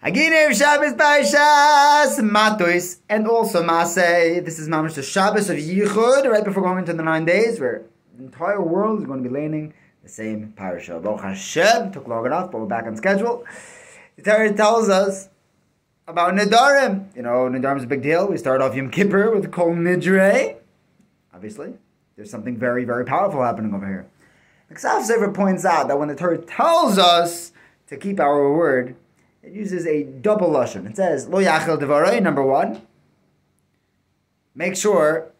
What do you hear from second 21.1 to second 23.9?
Obviously, there's something very, very powerful happening over